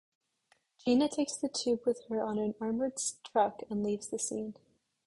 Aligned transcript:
Gina 0.79 1.07
takes 1.07 1.35
the 1.37 1.47
tube 1.47 1.85
with 1.85 2.05
her 2.09 2.23
on 2.23 2.39
an 2.39 2.55
armored 2.59 2.99
truck 3.23 3.61
and 3.69 3.83
leaves 3.83 4.07
the 4.07 4.17
scene. 4.17 4.55